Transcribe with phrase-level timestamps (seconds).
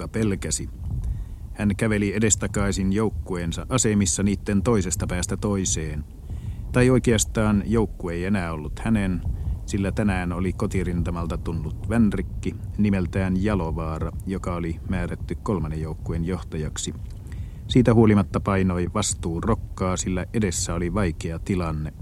[0.00, 0.68] Rokka pelkäsi.
[1.52, 6.04] Hän käveli edestakaisin joukkueensa asemissa niiden toisesta päästä toiseen.
[6.72, 9.22] Tai oikeastaan joukkue ei enää ollut hänen,
[9.66, 16.94] sillä tänään oli kotirintamalta tullut Vänrikki, nimeltään Jalovaara, joka oli määrätty kolmannen joukkueen johtajaksi.
[17.68, 21.92] Siitä huolimatta painoi vastuu rokkaa, sillä edessä oli vaikea tilanne.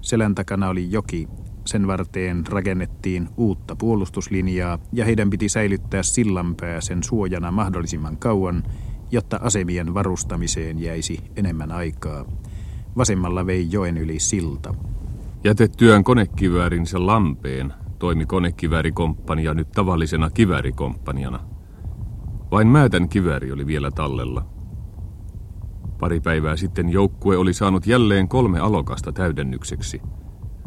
[0.00, 1.28] Selän takana oli joki,
[1.64, 8.62] sen varteen rakennettiin uutta puolustuslinjaa ja heidän piti säilyttää sillanpää sen suojana mahdollisimman kauan,
[9.10, 12.24] jotta asemien varustamiseen jäisi enemmän aikaa.
[12.96, 14.74] Vasemmalla vei joen yli silta.
[15.44, 21.40] Jätettyään konekiväärinsä lampeen toimi konekiväärikomppania nyt tavallisena kiväärikomppaniana.
[22.50, 24.46] Vain Määtän kivääri oli vielä tallella.
[26.00, 30.02] Pari päivää sitten joukkue oli saanut jälleen kolme alokasta täydennykseksi.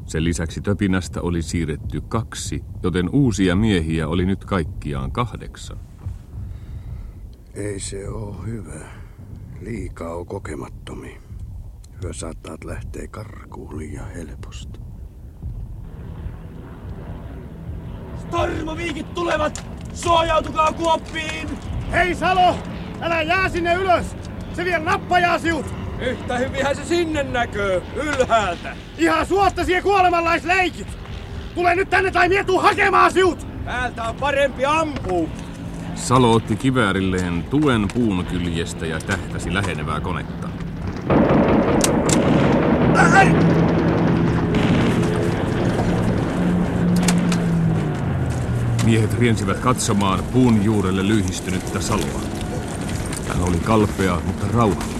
[0.07, 5.77] Sen lisäksi töpinästä oli siirretty kaksi, joten uusia miehiä oli nyt kaikkiaan kahdeksan.
[7.53, 8.79] Ei se ole hyvä.
[9.61, 11.21] Liikaa on kokemattomia.
[12.03, 14.79] Hyö saattaat lähteä karkuun liian helposti.
[18.27, 19.65] Stormoviikit tulevat!
[19.93, 21.49] Suojautukaa kuoppiin!
[21.91, 22.55] Hei Salo!
[23.01, 24.15] Älä jää sinne ylös!
[24.53, 25.86] Se vie nappajaa siut!
[25.99, 28.75] Yhtä hyvinhän se sinne näkyy, ylhäältä.
[28.97, 30.87] Ihan suosta siihen kuolemanlaisleikit!
[31.55, 33.47] Tule nyt tänne tai mietu hakemaan siut!
[33.65, 35.29] Täältä on parempi ampua.
[35.95, 40.49] Salo otti kiväärilleen tuen puun kyljestä ja tähtäsi lähenevää konetta.
[48.85, 52.21] Miehet riensivät katsomaan puun juurelle lyhistynyttä saloa.
[53.27, 54.96] Hän oli kalpea, mutta rauhallinen.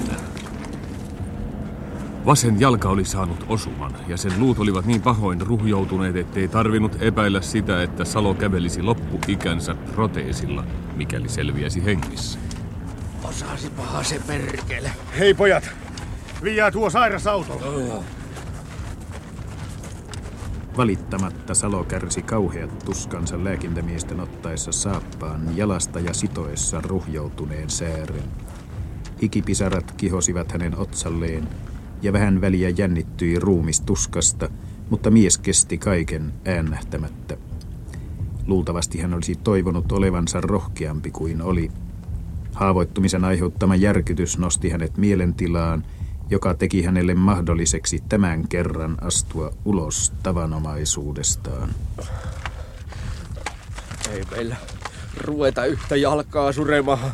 [2.28, 7.41] Vasen jalka oli saanut osuman, ja sen luut olivat niin pahoin ruhjoutuneet, ettei tarvinnut epäillä
[7.41, 10.63] sitä, että Salo kävelisi loppuikänsä proteesilla,
[10.96, 12.40] mikäli selviäisi hengissä.
[13.24, 14.91] Osasi paha se perkele.
[15.19, 15.69] Hei pojat!
[16.44, 18.03] Viiää tuo sairasautolla.
[20.78, 28.31] Valittamatta Salo kärsi kauheat tuskansa lääkintämiesten ottaessa saappaan jalasta ja sitoessa ruhjoutuneen säären.
[29.22, 31.47] Ikipisarat kihosivat hänen otsalleen,
[32.02, 34.50] ja vähän väliä jännittyi ruumis tuskasta,
[34.90, 37.38] mutta mies kesti kaiken äännähtämättä.
[38.47, 41.72] Luultavasti hän olisi toivonut olevansa rohkeampi kuin oli.
[42.53, 45.84] Haavoittumisen aiheuttama järkytys nosti hänet mielentilaan,
[46.30, 51.69] joka teki hänelle mahdolliseksi tämän kerran astua ulos tavanomaisuudestaan.
[54.12, 54.56] Ei meillä
[55.18, 57.12] ruveta yhtä jalkaa suremaan.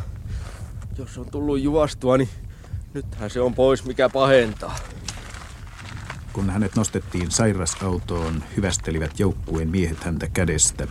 [0.98, 2.28] Jos on tullut juostua, niin
[2.94, 4.76] nythän se on pois mikä pahentaa.
[6.32, 10.86] Kun hänet nostettiin sairasautoon, hyvästelivät joukkueen miehet häntä kädestä.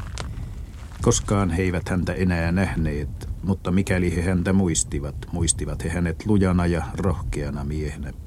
[1.02, 6.66] Koskaan he eivät häntä enää nähneet, mutta mikäli he häntä muistivat, muistivat he hänet lujana
[6.66, 8.23] ja rohkeana miehenä.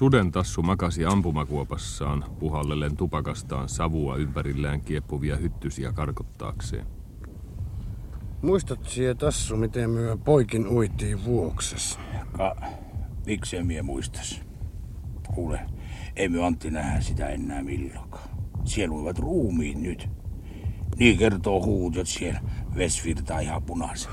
[0.00, 6.86] Suden tassu makasi ampumakuopassaan, puhallellen tupakastaan savua ympärillään kieppuvia hyttysiä karkottaakseen.
[8.42, 12.00] Muistat sie tassu, miten myö poikin uitiin vuoksessa?
[12.32, 12.56] Ka,
[13.26, 14.42] miksei mie muistas?
[15.34, 15.60] Kuule,
[16.16, 18.28] ei me Antti nähdä sitä enää milloinkaan.
[18.64, 20.08] Siellä uivat ruumiit nyt.
[20.98, 22.40] Niin kertoo huutot siellä
[22.76, 24.12] vesvirtaa ihan punaisen.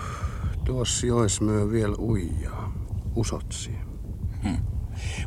[0.64, 2.74] Tuossa jois myö vielä uijaa.
[3.16, 3.72] Usotsi.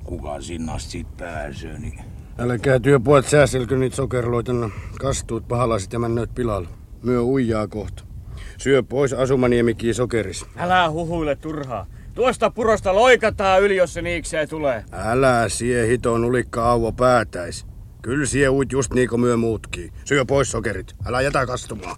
[0.04, 2.00] Kuka sinne asti siitä pääsee, niin
[2.38, 4.70] Älkää työpuolet säästelkö niitä sokerloitana.
[5.00, 6.68] Kastuut pahalaiset ja männöit pilalla.
[7.02, 8.04] Myö uijaa kohta.
[8.58, 10.46] Syö pois asumaniemikin sokeris.
[10.56, 11.86] Älä huhuile turhaa.
[12.14, 14.84] Tuosta purosta loikataan yli, jos se niikseen tulee.
[14.92, 17.66] Älä sie hiton ulikka auvo päätäis.
[18.02, 19.92] Kyllä sie uit just niin kuin myö muutkin.
[20.04, 20.94] Syö pois sokerit.
[21.06, 21.96] Älä jätä kastumaan.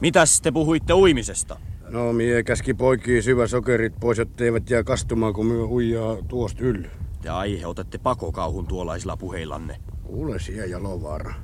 [0.00, 1.58] Mitäs te puhuitte uimisesta?
[1.88, 6.88] No mie käski poikii syvä sokerit pois, eivät jää kastumaan, kun myö uijaa tuosta yllä.
[7.22, 9.76] Te aiheutatte pakokauhun tuollaisilla puheillanne.
[10.02, 11.34] Kuule sie jalovaara.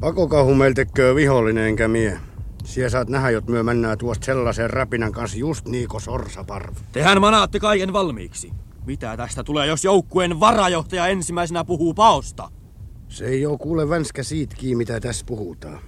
[0.00, 2.18] Pakokauhu meillä tekee vihollinen enkä mie.
[2.64, 6.74] Sie saat nähdä, jot myö mennään tuosta sellaisen räpinän kanssa just niin kuin sorsaparv.
[6.92, 8.52] Tehän manaatte kaiken valmiiksi.
[8.86, 12.50] Mitä tästä tulee, jos joukkueen varajohtaja ensimmäisenä puhuu paosta?
[13.08, 15.78] Se ei oo kuule vänskä siitkin, mitä tässä puhutaan.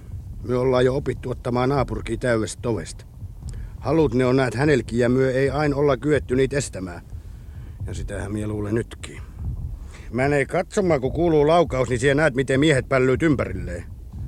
[0.43, 3.05] Me ollaan jo opittu ottamaan naapurkia täydestä tovesta.
[3.81, 7.01] Halut ne on näet hänelkin ja myö ei aina olla kyetty niitä estämään.
[7.87, 9.21] Ja sitähän mie luulen nytkin.
[10.11, 13.83] Mä ei katsomaan, kun kuuluu laukaus, niin siellä näet, miten miehet pällyyt ympärilleen.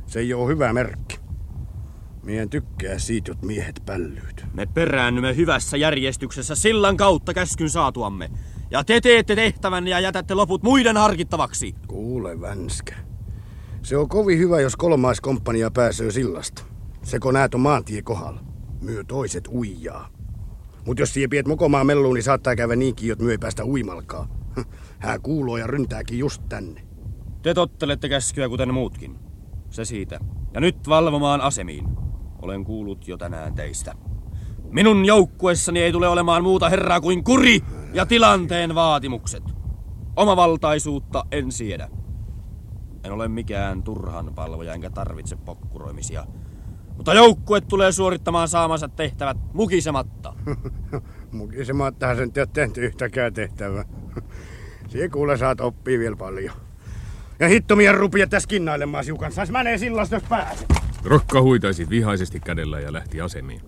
[0.06, 1.20] Se ei oo hyvä merkki.
[2.24, 4.46] Mien tykkää siitä, jot miehet pällyyt.
[4.54, 8.32] Me peräännymme hyvässä järjestyksessä sillan kautta käskyn saatuamme.
[8.72, 11.76] Ja te teette tehtävänne ja jätätte loput muiden harkittavaksi.
[11.88, 12.96] Kuule, Vänskä.
[13.82, 16.64] Se on kovin hyvä, jos kolmaiskomppania pääsee sillasta.
[17.04, 18.53] Seko näet on maantie kohdalla.
[18.84, 20.10] Myö toiset uijaa.
[20.86, 24.28] Mut jos sie piet mokomaan melluun, niin saattaa käydä niinkin, että myö ei päästä uimalkaa.
[25.00, 26.82] Hää kuuloo ja ryntääkin just tänne.
[27.42, 29.20] Te tottelette käskyä kuten muutkin.
[29.70, 30.20] Se siitä.
[30.54, 31.86] Ja nyt valvomaan asemiin.
[32.42, 33.96] Olen kuullut jo tänään teistä.
[34.72, 37.60] Minun joukkuessani ei tule olemaan muuta herraa kuin kuri
[37.94, 39.44] ja tilanteen vaatimukset.
[40.16, 41.90] Omavaltaisuutta en siedä.
[43.04, 46.26] En ole mikään turhan palvoja enkä tarvitse pokkuroimisia.
[46.98, 50.34] Mutta joukkue tulee suorittamaan saamansa tehtävät mukisematta.
[51.32, 53.86] Mukisemattahan sen ei tehty yhtäkään tehtävää.
[54.90, 56.56] Sie kuule saat oppia vielä paljon.
[57.40, 59.32] Ja hittomia rupia tässä kinnailemaan siukan.
[59.32, 60.74] Sais menee sillasta, jos pääset.
[61.04, 63.62] Rokka huitaisi vihaisesti kädellä ja lähti asemiin.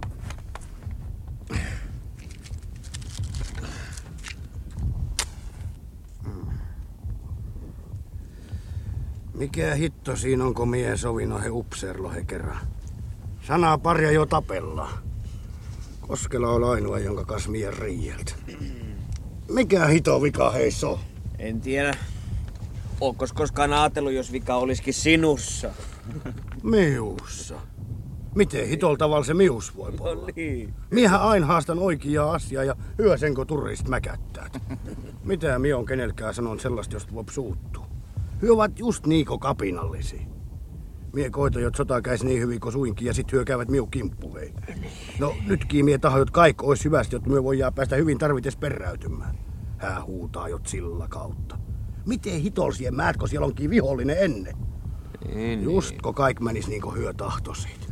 [9.34, 12.58] Mikä hitto siinä on, kun mie sovin he upseerlohe kerran?
[13.48, 14.94] Sanaa paria jo tapellaan.
[16.02, 18.34] Koskela on ainoa, jonka kas mie riijeltä.
[19.50, 21.00] Mikä hito vika heissä on?
[21.40, 21.94] En tiedä.
[23.02, 25.72] Ookos koskaan ajatellut, jos vika olisikin sinussa?
[26.64, 27.56] Miussa.
[28.36, 30.22] Miten hitol tavalla se mius voi olla?
[30.22, 30.74] No niin.
[30.92, 34.62] Miehän aina haastan oikeaa asiaa ja hyösenkö turrist mäkättäät.
[35.24, 37.88] Mitä mi on kenelkään sanon sellaista, josta voi suuttua.
[38.42, 40.35] Hyö ovat just niiko kapinallisia.
[41.16, 44.54] Mie koito, jot sota käis niin hyvin kuin suinkin ja sit hyökäävät miu kimppuhei.
[45.20, 49.36] No nytkin mie taho, jot kaikko ois hyvästi, jotta myö voidaan päästä hyvin tarvites peräytymään.
[49.78, 51.58] Hää huutaa jot sillä kautta.
[52.06, 54.58] Miten hitolsien määtkö siellä onkin vihollinen ennen?
[55.36, 57.88] Niin, Just kun kaik menis niinku hyö tahtosit.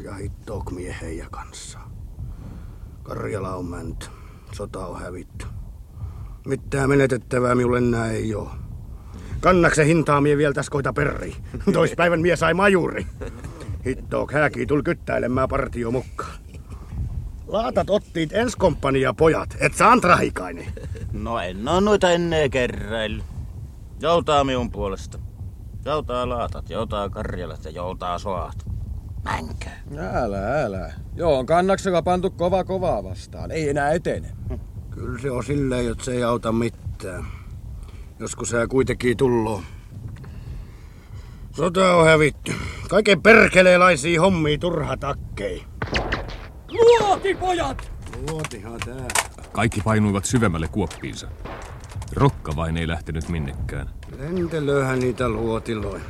[0.00, 1.78] ja hittook mie heijä kanssa.
[3.02, 4.06] Karjala on menty.
[4.52, 5.46] Sota on hävitty.
[6.46, 8.50] Mitään menetettävää minulle enää ei oo.
[9.44, 11.36] Kannakse hintaa mie vielä täs koita perri.
[11.72, 13.06] Toispäivän mie sai majuri.
[13.86, 16.38] Hittook hääki tul kyttäilemään partio mukaan.
[17.46, 20.66] Laatat ottiit enskomppania pojat, et saan trahikainen.
[21.12, 23.22] No en oo noita ennen kerraillu.
[24.00, 25.18] Joutaa minun puolesta.
[25.84, 28.66] Joutaa laatat, joutaa karjalat ja joutaa soat.
[29.24, 29.70] Mänkö?
[29.98, 30.92] Älä, älä.
[31.16, 33.50] Joo, on kannaksella pantu kova kovaa vastaan.
[33.50, 34.28] Ei enää etene.
[34.90, 37.24] Kyllä se on silleen, että se ei auta mitään.
[38.24, 39.62] Joskus sä kuitenkin tulloo.
[41.52, 42.52] Sota on hävitty.
[42.88, 45.64] Kaiken perkeleelaisia hommia turha takkei.
[46.70, 47.92] Luoti, pojat!
[48.30, 49.08] Luotihan tää.
[49.52, 51.28] Kaikki painuivat syvemmälle kuoppiinsa.
[52.12, 53.90] Rokka vain ei lähtenyt minnekään.
[54.18, 56.00] Lentelöhän niitä luotiloi.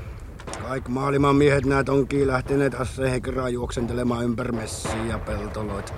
[0.69, 5.93] Kaik maailman miehet näet onkin lähteneet asseihin kerran juoksentelemaan ympäri messiä ja peltoloita.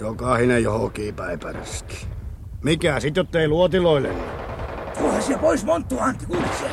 [0.00, 2.06] Jokainen johonkin päipäräski.
[2.62, 4.14] Mikä sit, jottei luotiloille?
[4.98, 6.70] Tuohan siellä pois monttu, Antti, kuulit se?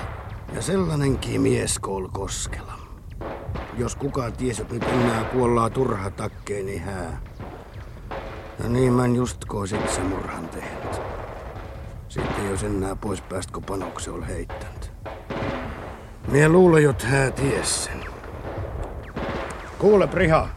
[0.53, 2.73] Ja sellainenkin mies koul koskela.
[3.77, 7.21] Jos kukaan tiesi, että nyt enää kuollaa turha takkeen, niin hää.
[8.63, 11.01] Ja niin mä en just koisit se murhan tehnyt.
[12.07, 14.91] Sitten jos enää pois päästä, kun panokse ol heittänyt.
[16.27, 18.05] Mie luulen, jot hää ties sen.
[19.79, 20.49] Kuule, Priha.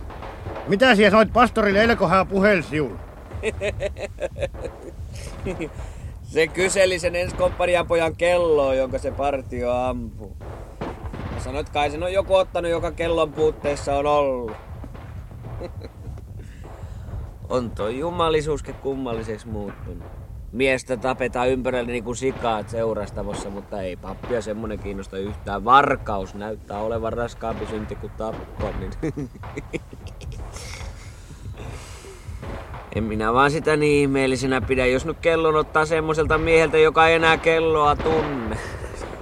[0.68, 2.96] Mitä siellä sanoit pastorille Elkohää puhelsiul?
[6.28, 10.36] Se kyseli sen enskomppanian pojan kelloa, jonka se partio ampuu.
[11.34, 14.52] Ja sanoi, että kai sen on joku ottanut, joka kellon puutteessa on ollut.
[17.48, 20.08] on toi jumalisuuskin kummalliseksi muuttunut.
[20.52, 25.64] Miestä tapetaan ympärillä niin kuin sikaat seurastavossa, mutta ei pappia semmonen kiinnosta yhtään.
[25.64, 29.30] Varkaus näyttää olevan raskaampi synti kuin tappo, niin...
[32.94, 37.14] En minä vaan sitä niin ihmeellisenä pidä, jos nyt kellon ottaa semmoiselta mieheltä, joka ei
[37.14, 38.56] enää kelloa tunne.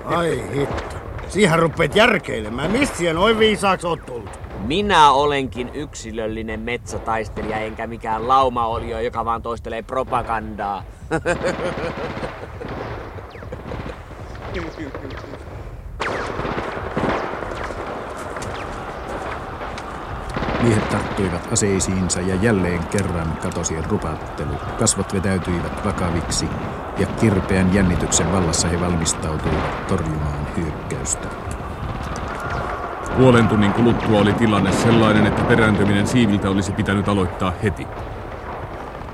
[0.04, 0.96] Ai hitto.
[1.28, 2.70] Siihen rupeet järkeilemään.
[2.70, 4.30] Mistä siihen noin viisaaksi oot tullut?
[4.66, 10.84] Minä olenkin yksilöllinen metsätaistelija, enkä mikään laumaolio, joka vaan toistelee propagandaa.
[20.62, 24.54] Miehet tarttuivat aseisiinsa ja jälleen kerran katosi rupattelu.
[24.78, 26.48] Kasvot vetäytyivät vakaviksi
[26.98, 31.28] ja kirpeän jännityksen vallassa he valmistautuivat torjumaan hyökkäystä.
[33.16, 37.86] Puolen tunnin kuluttua oli tilanne sellainen, että perääntyminen siiviltä olisi pitänyt aloittaa heti.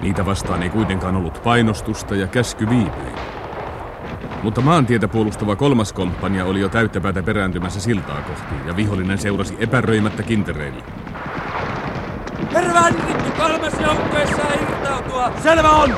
[0.01, 3.13] Niitä vastaan ei kuitenkaan ollut painostusta ja käsky viipyi.
[4.43, 9.57] Mutta maantietä puolustava kolmas komppania oli jo täyttä päätä perääntymässä siltaa kohti, ja vihollinen seurasi
[9.59, 11.02] epäröimättä kintereillä.
[12.55, 14.83] Herra Vännikki kolmas joukkueessa irta!
[15.23, 15.41] uimaa.
[15.43, 15.97] Selvä on!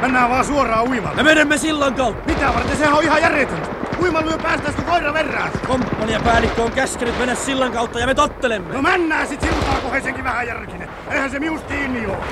[0.00, 1.16] Mennään vaan suoraan uimaan.
[1.16, 2.32] Me menemme sillan kautta.
[2.32, 2.76] Mitä varten?
[2.76, 3.68] Sehän on ihan järjetöntä.
[4.02, 5.48] Uimailuja päästäis kun koira verraa.
[5.66, 8.74] Komppania päällikkö on käskenyt mennä sillan kautta ja me tottelemme.
[8.74, 10.88] No mennään sit siltaa, kun he senkin vähän järkinen.
[11.10, 12.24] Eihän se miust kiinni oo.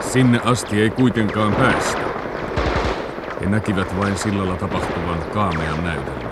[0.00, 2.00] Sinne asti ei kuitenkaan päästä.
[3.40, 6.31] He näkivät vain sillalla tapahtuvan kaamean näytelmän.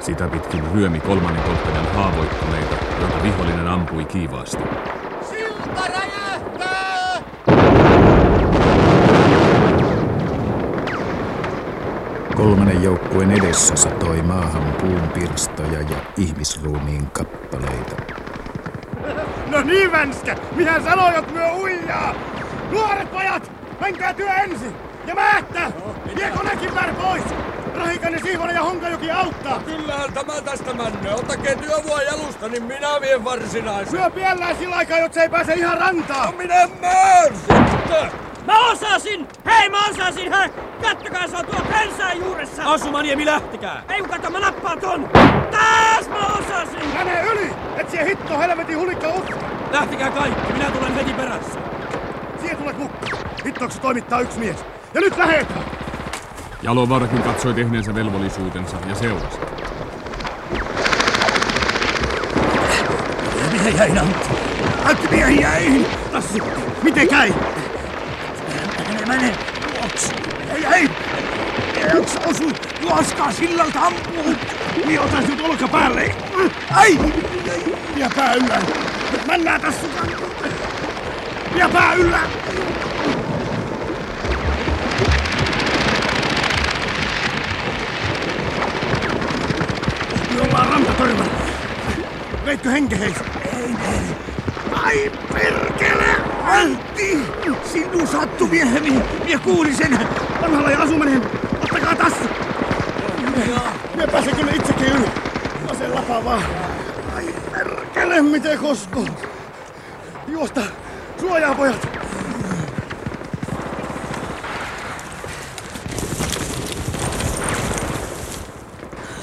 [0.00, 4.62] Sitä pitkin ryömi kolmannen komppanian haavoittuneita, joita vihollinen ampui kiivaasti.
[5.30, 7.22] Silta räjähtää!
[12.36, 17.96] Kolmannen joukkueen edessä satoi maahan puun pirstoja ja ihmisruumiin kappaleita.
[19.50, 20.36] No niin, Vänskä!
[20.56, 22.14] Minä sanoin, että myö uijaa!
[22.70, 23.52] Nuoret pojat!
[23.80, 24.76] Menkää työ ensin!
[25.06, 25.72] Ja määttä!
[26.16, 26.70] Vie konekin
[27.02, 27.49] pois!
[27.80, 29.60] Rahikainen, Siivonen ja Honkajoki auttaa!
[29.66, 31.14] Kyllähän tämä tästä männö.
[31.14, 33.90] Ottakaa työvua jalusta, niin minä vien varsinaisen.
[33.90, 36.34] Syö piellään sillä aikaa, jotta se ei pääse ihan rantaan!
[36.34, 38.10] Minä mään sitten!
[38.46, 39.28] Mä osasin!
[39.46, 40.48] Hei, mä osasin, hä?
[40.82, 42.62] Kattokaa, se on tuo pensaan juuressa!
[42.64, 43.82] Asumaniemi, lähtekää!
[43.88, 45.10] Ei kun kato, mä nappaan ton!
[45.50, 46.88] Taas mä osasin!
[46.98, 47.50] Mene yli!
[47.76, 49.36] Et sie hitto helvetin hulikka ukka!
[49.72, 51.60] Lähtekää kaikki, minä tulen heti perässä.
[52.40, 53.24] Siihen tulet mukaan!
[53.44, 54.64] Hittoksi toimittaa yksi mies!
[54.94, 55.64] Ja nyt lähetään!
[56.62, 59.38] Jalovarkin katsoi tehneensä velvollisuutensa ja seurasi.
[63.52, 64.28] Miten jäi Antti?
[64.84, 65.86] Antti miehen jäi!
[66.12, 66.38] Tassi,
[66.82, 67.32] miten käy?
[68.88, 69.34] Mene, mene!
[69.76, 70.10] Juoks!
[70.54, 70.90] Ei, ei!
[71.94, 72.52] Yksi osui!
[72.80, 74.34] Juoskaa sillalta ampuu!
[74.86, 76.14] Minä otan sinut olkapäälle!
[76.74, 76.98] Ai!
[77.94, 78.62] Vie pää yllä!
[79.26, 79.86] Mennään tässä!
[81.54, 82.20] Vie pää yllä!
[90.40, 91.32] Me ollaan rantatörmällä!
[92.44, 93.16] Veitkö henkeheis?
[93.56, 94.00] Ei, ei.
[94.72, 96.16] Ai perkele!
[96.44, 97.18] Antti!
[97.72, 99.02] Sinun sattu mieheni!
[99.24, 99.98] Mie kuulin sen!
[100.42, 101.22] Vanhalla ja asuminen!
[101.62, 102.24] Ottakaa tässä!
[103.94, 105.08] Mie pääsen kyllä itsekin yli.
[105.70, 106.42] Ase lapa vaan.
[107.16, 109.06] Ai perkele, miten koskoo!
[110.28, 110.60] Juosta!
[111.20, 111.99] Suojaa pojat!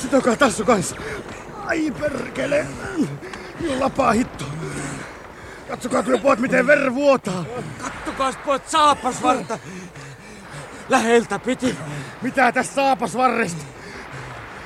[0.07, 0.95] Sitokaa tassu kanssa.
[1.65, 2.67] Ai perkele!
[3.79, 4.45] Lapaa hitto.
[5.67, 7.45] Katsokaa työ pojat, miten ver vuotaa.
[7.81, 9.59] Kattokaas pojat saapasvarta.
[10.89, 11.77] Läheltä piti.
[12.21, 13.65] Mitä tässä saapasvarresta?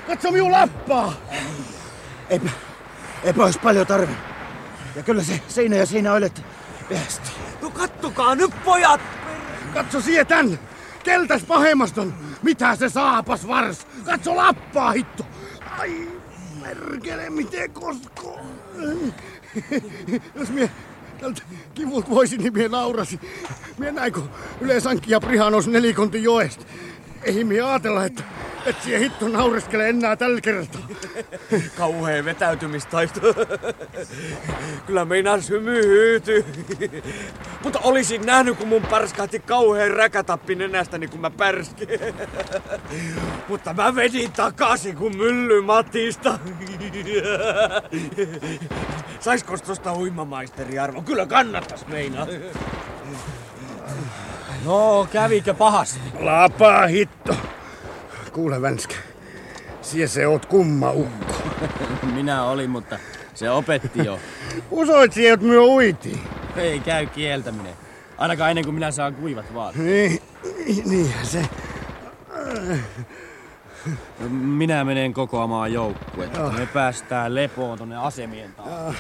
[0.07, 1.13] Katso minun lappaa!
[2.29, 2.50] Eipä,
[3.24, 4.13] eipä olisi paljon tarve.
[4.95, 6.43] Ja kyllä se siinä ja siinä olet
[6.89, 7.31] päästi.
[7.62, 9.01] No kattokaa nyt pojat.
[9.74, 10.60] Katso sie tän!
[11.03, 12.13] Keltäs pahemmaston!
[12.43, 13.88] Mitä se saapas vars?
[14.05, 15.25] Katso lappaa hitto!
[15.79, 16.08] Ai,
[16.62, 18.39] merkele, miten koskoo!
[20.36, 20.72] Jos mie
[21.20, 21.41] tältä
[21.74, 23.20] kivulta voisin, niin mie naurasi.
[23.77, 24.29] Mie näin, kun
[24.62, 26.65] yleensä ja Priha nousi nelikontin joesta.
[27.23, 28.23] Ei mie ajatella, että,
[28.65, 30.81] että sie hitto naureskele enää tällä kertaa.
[31.77, 33.19] Kauhea vetäytymistaisto.
[34.87, 36.45] Kyllä meinas hymy hyytyy.
[37.63, 41.87] Mutta olisin nähnyt, kun mun parskahti kauheen räkätappi nenästäni, kun mä pärskin.
[43.47, 46.39] Mutta mä vedin takaisin, kun mylly Matista.
[49.19, 51.01] Saisko tosta uimamaisteri Arvo?
[51.01, 52.27] Kyllä kannattas meinaa.
[54.65, 56.00] No, kävikö pahasti?
[56.20, 57.36] Lapaa hitto.
[58.34, 58.96] Kuule Vänskä,
[59.82, 61.34] sie se oot kumma ukko.
[62.15, 63.00] Minä olin, mutta
[63.34, 64.20] se opetti jo.
[64.72, 66.20] Usoit sie, että myö uitiin.
[66.56, 67.74] Ei käy kieltäminen.
[68.18, 69.74] Ainakaan ennen kuin minä saan kuivat vaan.
[69.77, 70.22] Niin,
[70.86, 71.46] niinhän se.
[74.30, 76.51] Minä menen kokoamaan joukkuetta.
[76.51, 79.00] Me päästään lepoon tonne asemien taakse.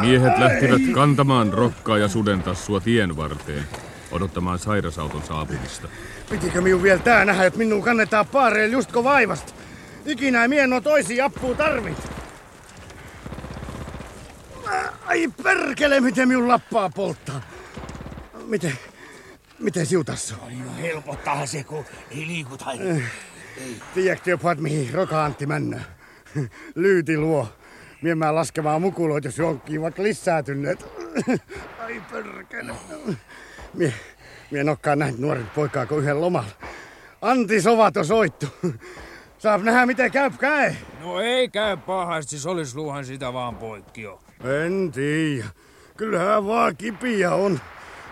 [0.00, 3.64] Miehet lähtivät kantamaan rokkaa ja sudentassua tien varteen,
[4.10, 5.88] odottamaan sairasauton saapumista.
[6.30, 9.52] Pitikö minun vielä tää nähdä, että minun kannetaan paareille justko vaivasta?
[10.06, 12.12] Ikinä ei mien oo toisia appuu tarvit.
[15.06, 17.40] Ai perkele, miten minun lappaa polttaa.
[18.46, 18.78] Miten,
[19.58, 20.58] miten siutassa on?
[20.58, 22.66] No helpottaa se, kun ei liikuta.
[23.94, 25.80] Tiedätkö jopa, mihin Roka-Antti männö?
[26.74, 27.48] Lyyti luo.
[28.02, 30.86] Mie mä laskemaan mukuloit, jos jonkin vaikka lisääntyneet.
[31.84, 32.72] Ai perkele.
[33.74, 33.94] Mie,
[34.50, 36.50] mie en olekaan nähnyt nuoret poikaa kuin yhden lomalla.
[37.22, 38.46] Antti Sovato soittu.
[39.38, 40.74] Saap nähdä, miten käy käy.
[41.00, 44.20] No ei käy pahasti, solisluuhan sitä vaan poikki jo.
[44.64, 45.46] En tiedä.
[45.96, 47.60] Kyllähän vaan kipiä on.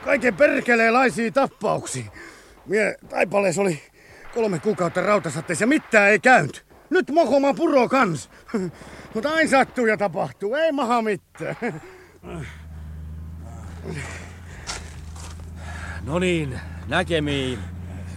[0.05, 2.05] Kaiken perkeleelaisia tappauksia.
[2.67, 3.83] Mie taipalees oli
[4.35, 6.65] kolme kuukautta rautasatteessa ja mitään ei käynyt.
[6.91, 8.31] Nyt mokoma puro kans.
[9.15, 11.83] Mutta aina sattuu ja tapahtuu, ei maha mitään.
[16.07, 17.59] No niin, näkemiin.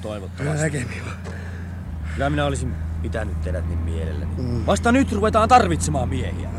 [0.02, 0.64] Toivottavasti.
[0.64, 1.04] Näkemiin.
[2.14, 4.32] Kyllä minä olisin pitänyt teidät niin mielelläni.
[4.38, 4.66] Mm.
[4.66, 6.50] Vasta nyt ruvetaan tarvitsemaan miehiä.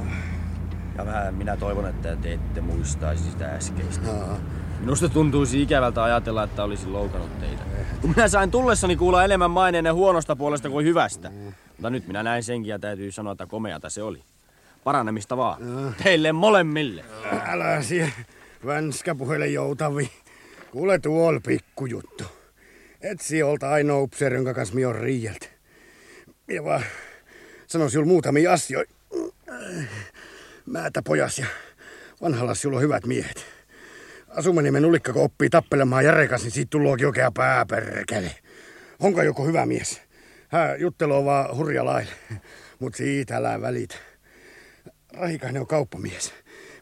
[0.98, 4.10] Ja vähän minä toivon, että te ette muistaisi sitä äskeistä.
[4.10, 4.36] Aa.
[4.80, 7.62] Minusta tuntuisi ikävältä ajatella, että olisin loukannut teitä.
[8.00, 11.30] Kun minä sain tullessani kuulla enemmän maineenne huonosta puolesta kuin hyvästä.
[11.76, 14.22] Mutta nyt minä näin senkin ja täytyy sanoa, että komeata se oli.
[14.84, 15.94] Paranemista vaan.
[16.02, 17.04] Teille molemmille.
[17.46, 18.12] Älä siihen
[18.66, 20.10] vänskä puhele joutavi.
[20.70, 22.24] Kuule tuol pikkujuttu.
[23.00, 25.46] Etsi olta ainoa upseeri, jonka kanssa on riijeltä.
[26.48, 26.82] Ja vaan
[27.66, 28.94] sano sinulle muutamia asioita.
[30.66, 31.46] Määtä pojas ja
[32.22, 33.46] vanhalla sinulla on hyvät miehet.
[34.28, 38.30] Asumaniemen ulikka, kun oppii tappelemaan Järekas, niin siitä tullookin oikea pääperkele.
[39.00, 40.02] Onko joku hyvä mies?
[40.54, 42.12] Hän jutteloo vaan hurja laille,
[42.80, 43.94] mut siitä älä välitä.
[45.12, 46.34] Rahikainen on kauppamies.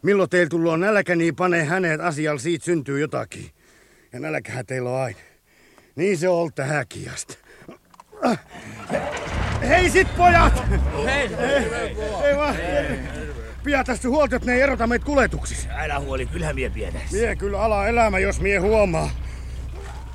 [0.02, 3.50] Milloin teillä tullut nälkä, niin pane hänet asialla, siitä syntyy jotakin.
[4.12, 5.18] Ja nälkähän teillä on aina.
[5.96, 7.38] Niin se on tähänkin asti.
[9.68, 10.62] Hei sit pojat!
[11.04, 12.56] Hei, hei, hei, hei vaan.
[13.64, 15.68] Pidä tästä huolta, että ne ei erota meitä kuljetuksissa.
[15.76, 17.04] Älä huoli, kyllähän mie pidetään.
[17.12, 19.10] Mie kyllä ala elämä, jos mie huomaa.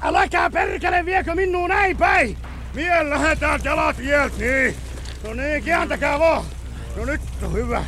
[0.02, 2.38] Äläkää perkele, viekö minua näin päin?
[2.78, 4.76] Mie lähetään jalat vielt, niin.
[5.24, 6.46] No niin, kääntäkää vaan.
[6.96, 7.76] No nyt on.
[7.76, 7.84] Äh.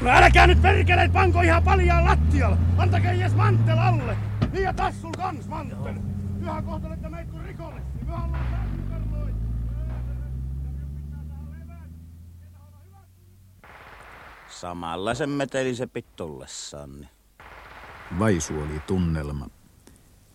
[0.00, 2.56] No älkää nyt perkeleet panko ihan paljaan lattialla.
[2.78, 4.16] Antakaa edes mantel alle.
[4.52, 5.94] Niin ja tassul kans mantel.
[6.40, 7.84] Yhä kohtelette meitä kuin rikollisia.
[8.06, 8.70] Me ollaan.
[14.48, 17.08] Samalla sen meteli se pittullessaan.
[18.18, 19.48] Vaisu oli tunnelma.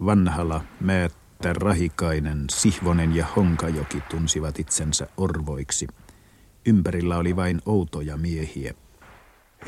[0.06, 0.62] Vanhala,
[1.45, 5.88] Määttä, Rahikainen, Sihvonen ja Honkajoki tunsivat itsensä orvoiksi.
[6.65, 8.73] Ympärillä oli vain outoja miehiä.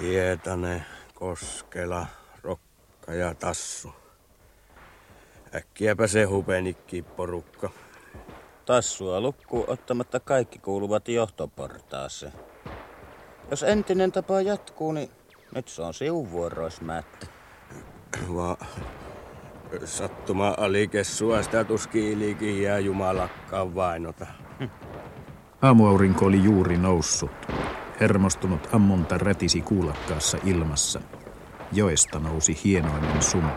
[0.02, 2.08] Hietanen, Koskela,
[2.44, 3.94] Rokka ja Tassu.
[5.56, 7.70] Äkkiäpä se hupenikki porukka.
[8.66, 12.34] Tassua lukku ottamatta kaikki kuuluvat johtoportaaseen.
[13.52, 15.12] Jos entinen tapa jatkuu, niin
[15.56, 17.28] nyt se on sinun vuorois, Määttä.
[18.36, 18.58] Va,
[19.86, 24.26] sattuma alikessua sitä tuskin ilikin ja jumalakkaan vainota.
[25.62, 27.32] Aamuaurinko oli juuri noussut.
[28.00, 31.02] Hermostunut ammunta rätisi kuulakkaassa ilmassa.
[31.72, 33.50] Joesta nousi hienoinen sumu.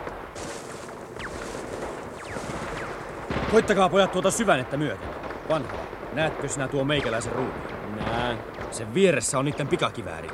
[3.50, 5.08] Koittakaa pojat tuota syvänettä myöten.
[5.48, 5.76] Vanha,
[6.12, 7.62] näetkö sinä tuo meikäläisen ruumiin?
[8.06, 8.38] Näen.
[8.70, 10.28] Sen vieressä on niiden pikakivääri.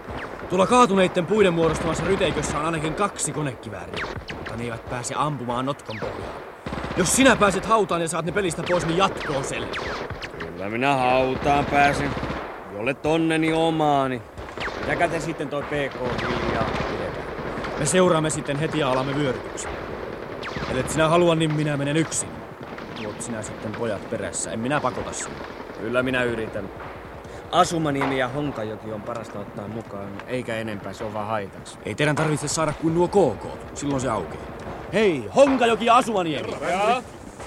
[0.48, 4.06] Tuolla kaatuneiden puiden muodostamassa ryteikössä on ainakin kaksi konekivääriä,
[4.56, 6.34] ne eivät pääse ampumaan notkon pohjaan.
[6.96, 9.66] Jos sinä pääset hautaan ja saat ne pelistä pois, niin jatkoon selvä.
[10.38, 12.10] Kyllä minä hautaan pääsen.
[12.72, 14.22] Jolle tonneni omaani.
[14.80, 17.26] Mitäkä te sitten toi PK hiljaa pidetään?
[17.78, 19.70] Me seuraamme sitten heti ja alamme vyörytyksen.
[20.70, 22.28] Ellet sinä halua, niin minä menen yksin.
[23.02, 25.38] Tuot sinä sitten pojat perässä, en minä pakota sinua.
[25.80, 26.70] Kyllä minä yritän.
[27.52, 31.78] Asumaniemi ja Honkajoki on parasta ottaa mukaan, eikä enempää, se on vaan haitaksi.
[31.84, 34.44] Ei teidän tarvitse saada kuin nuo KK, silloin se aukeaa.
[34.92, 36.52] Hei, Honkajoki ja Asumaniemi!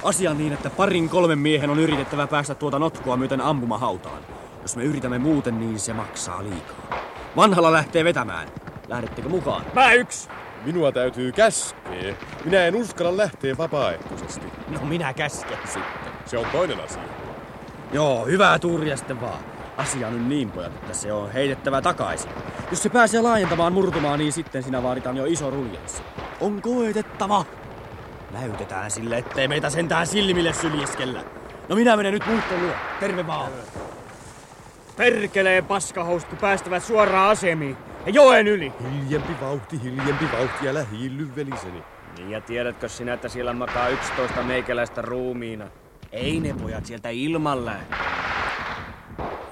[0.04, 4.20] Asia niin, että parin kolmen miehen on yritettävä päästä tuota notkoa myöten ampumahautaan.
[4.62, 7.00] Jos me yritämme muuten, niin se maksaa liikaa.
[7.36, 8.48] Vanhalla lähtee vetämään.
[8.88, 9.66] Lähdettekö mukaan?
[9.74, 10.30] Mä yksi!
[10.66, 12.16] Minua täytyy käskeä.
[12.46, 14.48] Minä en uskalla lähteä vapaaehtoisesti.
[14.68, 16.12] No minä käsken sitten.
[16.26, 17.02] Se on toinen asia.
[17.92, 19.40] Joo, hyvää tuuria sitten vaan.
[19.80, 22.32] Asia on nyt niin, pojat, että se on heitettävä takaisin.
[22.70, 26.04] Jos se pääsee laajentamaan murtumaan, niin sitten siinä vaaditaan jo iso ruljanssi.
[26.40, 27.46] On koetettava!
[28.32, 31.24] Näytetään sille, ettei meitä sentään silmille syljeskellä.
[31.70, 32.72] No minä menen nyt muutteen luo.
[33.00, 33.52] Terve vaan.
[34.98, 37.78] Perkelee paskahoust, kun päästävät suoraan asemiin.
[38.06, 38.74] Ja joen yli.
[38.92, 41.84] Hiljempi vauhti, hiljempi vauhti, älä hiilly veliseni.
[42.18, 45.68] Niin ja tiedätkö sinä, että siellä makaa 11 meikäläistä ruumiina?
[46.12, 47.96] Ei ne pojat sieltä ilman lähde.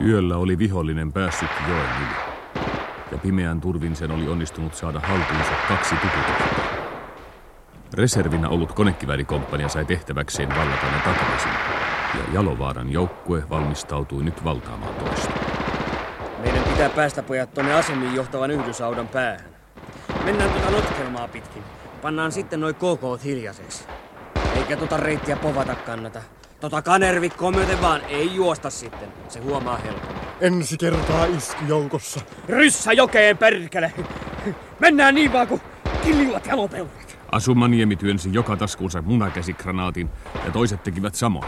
[0.02, 2.38] Yöllä oli vihollinen päässyt joen yli.
[3.12, 6.68] Ja pimeän turvin sen oli onnistunut saada haltuunsa kaksi tukutohtaa.
[7.94, 11.52] Reservinä ollut konekiväärikomppania sai tehtäväkseen vallata ne takaisin.
[12.14, 15.30] Ja Jalovaaran joukkue valmistautui nyt valtaamaan toista.
[16.40, 19.50] Meidän pitää päästä pojat tonne asemiin johtavan yhdysaudan päähän.
[20.26, 21.64] Mennään tuota notkelmaa pitkin.
[22.02, 23.84] Pannaan sitten noi KK hiljaiseksi.
[24.56, 26.22] Eikä tota reittiä povata kannata.
[26.60, 29.10] Tota kanervikkoa myöten vaan ei juosta sitten.
[29.30, 30.17] Se huomaa helpommin.
[30.41, 32.22] Ensi kertaa iskujoukossa.
[32.50, 33.93] Ryssä jokeen perkele!
[34.80, 35.62] Mennään niin vaan kuin
[36.04, 37.17] killivat jalopeurat.
[37.32, 40.10] Asumaniemi työnsi joka taskuunsa munakäsikranaatin
[40.46, 41.46] ja toiset tekivät samoin.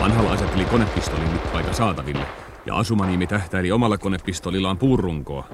[0.00, 2.26] Vanhalla asetteli konepistolin nyt paita saataville
[2.66, 5.48] Ja Asumaniemi tähtäili omalla konepistolillaan puurunkoa.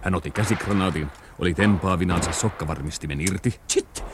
[0.00, 3.60] Hän otti käsikranaatin, oli tempaavinansa sokkavarmistimen irti.
[3.68, 4.04] Chit!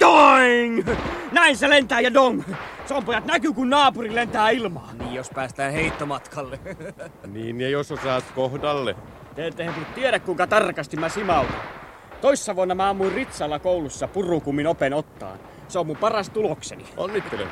[0.00, 0.88] Doing!
[1.32, 2.42] Näin se lentää ja dong!
[2.86, 4.98] Se on pojat näkyy, kun naapuri lentää ilmaan.
[4.98, 6.58] Niin jos päästään heittomatkalle.
[7.26, 8.96] Niin, ja jos osaat kohdalle.
[9.34, 11.56] Te ette heti tiedä, kuinka tarkasti mä simautan.
[12.20, 15.38] Toissa vuonna mä ammuin Ritsalla koulussa purukumin open ottaan.
[15.68, 16.84] Se on mun paras tulokseni.
[16.96, 17.48] Onnittelen.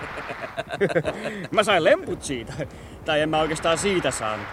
[1.51, 2.53] mä sain lemput siitä.
[3.05, 4.47] Tai en mä oikeastaan siitä saanut.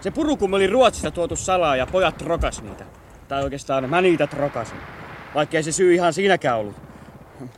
[0.00, 2.84] Se purukum oli Ruotsista tuotu salaa ja pojat trokas niitä.
[3.28, 4.78] Tai oikeastaan mä niitä trokasin.
[5.34, 6.89] Vaikkei se syy ihan siinäkään ollut.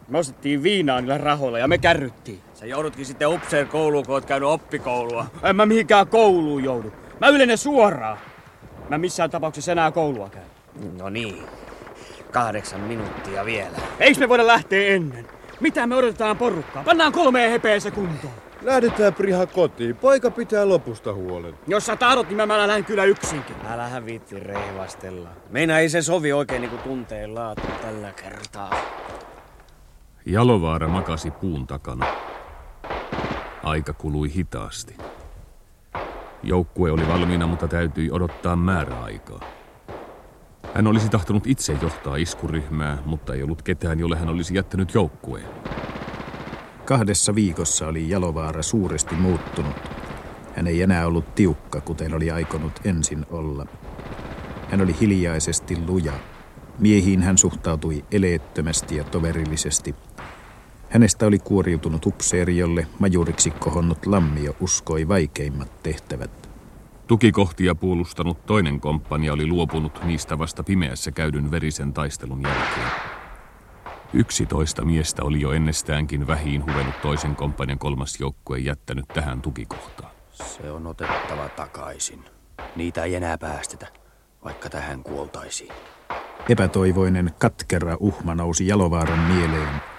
[0.08, 2.40] Me ostettiin viinaa niillä rahoilla ja me kärryttiin.
[2.54, 5.26] Sä joudutkin sitten upseer kouluun, kun oot käynyt oppikoulua.
[5.42, 6.92] En mä mihinkään kouluun joudu.
[7.20, 8.18] Mä ylenen suoraan.
[8.88, 10.42] Mä missään tapauksessa enää koulua käy.
[10.98, 11.42] No niin.
[12.30, 13.76] Kahdeksan minuuttia vielä.
[14.00, 15.26] Eiks me voida lähteä ennen?
[15.60, 16.84] Mitä me odotetaan porukkaa?
[16.84, 18.32] Pannaan kolmeen hepeeseen kuntoon.
[18.62, 19.96] Lähdetään Priha kotiin.
[19.96, 21.54] Poika pitää lopusta huolen.
[21.66, 23.56] Jos sä tahdot, niin mä, mä lähden kyllä yksinkin.
[23.70, 25.28] Älähän viitti reivastella.
[25.50, 28.70] Meina ei se sovi oikein niinku tunteen laatu tällä kertaa.
[30.26, 32.06] Jalovaara makasi puun takana.
[33.62, 34.96] Aika kului hitaasti.
[36.42, 39.40] Joukkue oli valmiina, mutta täytyi odottaa määräaikaa.
[40.74, 45.46] Hän olisi tahtonut itse johtaa iskuryhmää, mutta ei ollut ketään, jolle hän olisi jättänyt joukkueen.
[46.84, 49.76] Kahdessa viikossa oli Jalovaara suuresti muuttunut.
[50.56, 53.66] Hän ei enää ollut tiukka, kuten oli aikonut ensin olla.
[54.70, 56.12] Hän oli hiljaisesti luja.
[56.78, 59.94] Miehiin hän suhtautui eleettömästi ja toverillisesti.
[60.92, 66.50] Hänestä oli kuoriutunut upseeri, jolle majuriksi kohonnut lammio uskoi vaikeimmat tehtävät.
[67.06, 72.90] Tukikohtia puolustanut toinen komppania oli luopunut niistä vasta pimeässä käydyn verisen taistelun jälkeen.
[74.12, 80.12] Yksitoista miestä oli jo ennestäänkin vähiin huvennut toisen komppanian kolmas joukkue jättänyt tähän tukikohtaan.
[80.32, 82.24] Se on otettava takaisin.
[82.76, 83.86] Niitä ei enää päästetä,
[84.44, 85.72] vaikka tähän kuoltaisiin.
[86.48, 89.91] Epätoivoinen katkera uhma nousi Jalovaaran mieleen.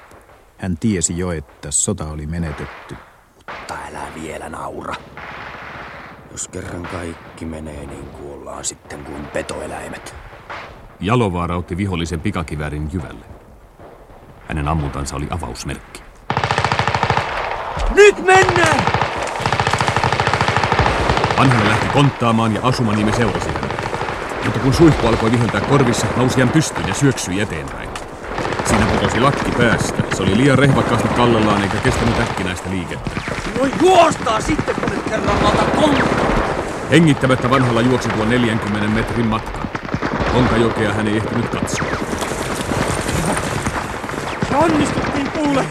[0.63, 2.95] Hän tiesi jo, että sota oli menetetty.
[3.47, 4.95] Mutta älä vielä naura.
[6.31, 10.15] Jos kerran kaikki menee, niin kuollaan sitten kuin petoeläimet.
[10.99, 13.25] Jalovaara otti vihollisen pikakiväärin jyvälle.
[14.47, 16.01] Hänen ammuntansa oli avausmerkki.
[17.95, 18.85] Nyt mennään!
[21.37, 23.75] Vanhanen lähti konttaamaan ja Asumaniemi seurasi häntä.
[24.43, 27.92] Mutta kun suihku alkoi viheltää korvissa, nousi hän pystyyn ja syöksyi eteenpäin.
[28.73, 30.03] Siinä putosi lakki päästä.
[30.15, 33.11] Se oli liian rehvakkaasti kallellaan eikä kestänyt äkkinäistä liikettä.
[33.59, 35.63] No juostaa sitten, kun nyt kerran malta
[36.91, 39.67] Hengittämättä vanhalla juoksi tuon 40 metrin matkan.
[40.33, 41.87] Honkajokea hän ei ehtinyt katsoa.
[44.51, 45.65] Me onnistuttiin kuule.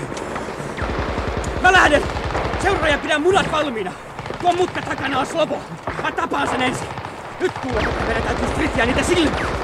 [1.62, 2.02] Mä lähden.
[2.62, 3.92] Seuraaja pidä munat valmiina.
[4.40, 5.58] Tuo mutka takana on slobo.
[6.02, 6.88] Mä tapaan sen ensin.
[7.40, 9.61] Nyt kuule, että meidän täytyy stritsiä niitä silmiä.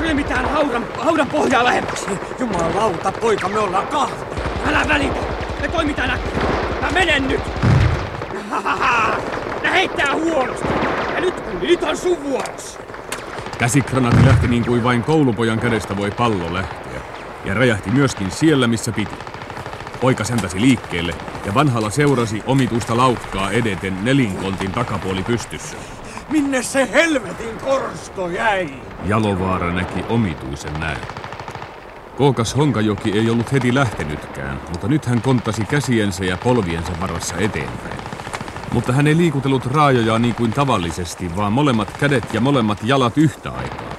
[0.00, 2.06] Ryömitään haudan, haudan pohjaa lähemmäksi.
[2.38, 4.26] Jumalauta, poika, me ollaan kahta.
[4.68, 5.20] Älä välitä.
[5.60, 6.42] Me toimitaan äkkiä.
[6.80, 7.40] Mä menen nyt.
[9.62, 10.68] Ne heittää huonosti.
[11.14, 12.78] Ja nyt, nyt on sun vuoros.
[13.58, 17.00] Käsikranaatti lähti niin kuin vain koulupojan kädestä voi pallo lähteä.
[17.44, 19.14] Ja räjähti myöskin siellä, missä piti.
[20.00, 21.14] Poika säntäsi liikkeelle
[21.46, 25.76] ja vanhalla seurasi omituista laukkaa edeten nelinkontin takapuoli pystyssä.
[26.30, 28.70] Minne se helvetin korsto jäi?
[29.04, 31.00] Jalovaara näki omituisen näyn.
[32.16, 37.98] Kookas Honkajoki ei ollut heti lähtenytkään, mutta nyt hän kontasi käsiensä ja polviensa varassa eteenpäin.
[38.72, 43.50] Mutta hän ei liikutellut raajoja niin kuin tavallisesti, vaan molemmat kädet ja molemmat jalat yhtä
[43.50, 43.90] aikaa.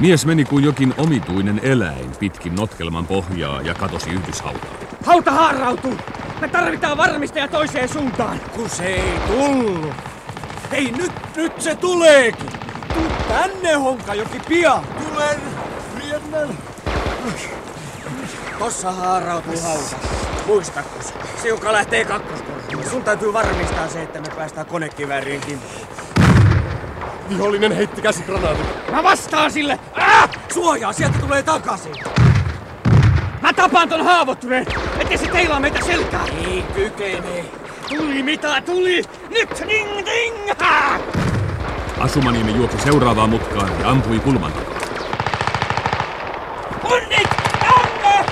[0.00, 4.76] Mies meni kuin jokin omituinen eläin pitkin notkelman pohjaa ja katosi yhdyshautaan.
[5.04, 5.96] Hauta haarautuu!
[6.40, 8.40] Me tarvitaan varmistaja toiseen suuntaan!
[8.56, 9.94] Kun se ei tullut.
[10.70, 12.55] Hei, nyt, nyt se tuleekin!
[12.96, 14.84] Tuu tänne, Honkajoki, pian!
[14.84, 15.40] Tulen!
[15.96, 16.58] Riennän!
[18.58, 19.96] Tossa haarautuu hauta.
[21.42, 22.90] Se, joka lähtee kakkoskorttiin.
[22.90, 25.86] Sun täytyy varmistaa se, että me päästään konekivääriin kimppuun.
[27.28, 28.66] Vihollinen heitti käsikranaatin.
[28.90, 29.78] Mä vastaan sille!
[29.98, 30.28] Äh!
[30.52, 31.94] Suojaa, sieltä tulee takaisin!
[33.42, 34.66] Mä tapaan ton haavoittuneen,
[35.00, 36.24] ettei se teilaa meitä selkää!
[36.46, 37.44] Ei kykene.
[37.88, 39.02] Tuli mitä tuli!
[39.30, 40.50] Nyt ding ding!
[40.58, 40.98] Ha!
[42.00, 44.78] Asumaniemi juoksi seuraavaan mutkaan ja ampui kulman takaa.
[46.82, 47.28] Kunnit!
[47.60, 48.24] Tänne!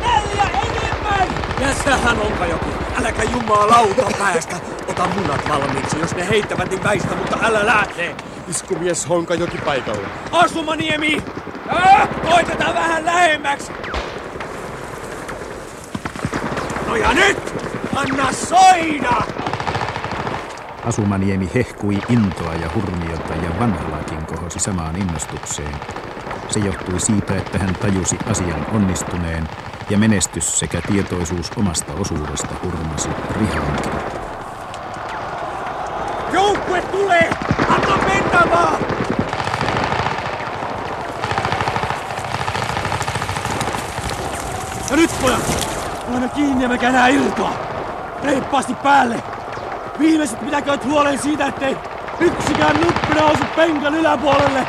[0.00, 1.28] Neljä enemmän!
[1.60, 2.66] Jästähän Honkajoki.
[3.00, 4.56] Äläkä jumalauta päästä.
[4.88, 5.98] Ota munat valmiiksi.
[5.98, 8.16] Jos ne heittävät, niin väistä, mutta älä lähde.
[8.48, 10.08] Iskumies Honkajoki paikalle.
[10.32, 11.22] Asumaniemi!
[11.76, 12.08] Äh!
[12.30, 13.72] Koitetaan vähän lähemmäksi!
[16.86, 17.54] No ja nyt!
[17.96, 19.39] Anna soida!
[20.90, 25.74] Asumaniemi hehkui intoa ja hurmiota ja vanhalakin kohosi samaan innostukseen.
[26.48, 29.48] Se johtui siitä, että hän tajusi asian onnistuneen
[29.90, 33.08] ja menestys sekä tietoisuus omasta osuudesta hurmasi
[33.40, 33.92] rihaankin.
[36.32, 37.30] Joukkue tulee!
[37.68, 38.80] Anna mennä vaan!
[44.90, 45.66] Ja nyt pojat!
[46.08, 47.52] Olemme kiinni me käydään irtoa!
[48.24, 49.39] Reippaasti päälle!
[50.00, 51.76] Viimeiset pitäkööt huolen siitä, ettei
[52.20, 54.66] yksikään nuppi nousu penkän yläpuolelle!